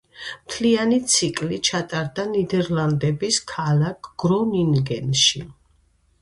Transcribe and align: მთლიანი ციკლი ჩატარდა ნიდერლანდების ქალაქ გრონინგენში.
მთლიანი 0.43 0.95
ციკლი 1.15 1.59
ჩატარდა 1.69 2.25
ნიდერლანდების 2.29 3.39
ქალაქ 3.53 4.11
გრონინგენში. 4.25 5.45